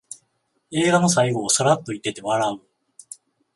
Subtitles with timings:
[0.71, 2.61] 映画の最後をサラッと言ってて笑う